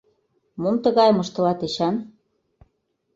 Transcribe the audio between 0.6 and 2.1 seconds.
—Мом тыгайым ыштылат, Эчан?